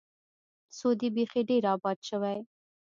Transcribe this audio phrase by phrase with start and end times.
[0.77, 2.37] سعودي بیخي ډېر آباد شوی.